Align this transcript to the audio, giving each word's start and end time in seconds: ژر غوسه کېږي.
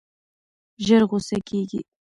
ژر 0.85 1.01
غوسه 1.09 1.37
کېږي. 1.47 1.79